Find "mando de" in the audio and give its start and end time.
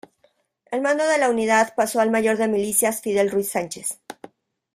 0.81-1.19